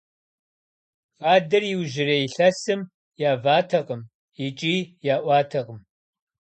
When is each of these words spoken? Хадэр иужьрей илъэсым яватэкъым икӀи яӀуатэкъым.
Хадэр 1.21 1.63
иужьрей 1.73 2.23
илъэсым 2.27 2.81
яватэкъым 3.31 4.01
икӀи 4.45 4.75
яӀуатэкъым. 5.15 5.79